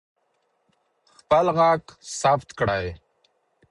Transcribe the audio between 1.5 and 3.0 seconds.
غږ ثبت کړئ.